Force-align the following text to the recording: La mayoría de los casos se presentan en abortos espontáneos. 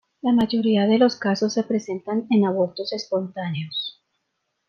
La 0.23 0.31
mayoría 0.33 0.87
de 0.87 0.97
los 0.97 1.15
casos 1.15 1.53
se 1.53 1.61
presentan 1.61 2.25
en 2.31 2.47
abortos 2.47 2.91
espontáneos. 2.91 4.01